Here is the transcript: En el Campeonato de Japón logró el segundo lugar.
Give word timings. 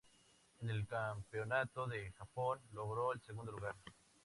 En 0.61 0.67
el 0.67 0.87
Campeonato 0.87 1.85
de 1.85 2.11
Japón 2.13 2.57
logró 2.71 3.13
el 3.13 3.21
segundo 3.21 3.51
lugar. 3.51 3.75